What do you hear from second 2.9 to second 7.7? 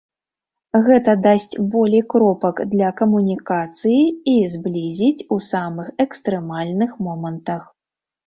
камунікацыі і зблізіць у самых экстрэмальных момантах.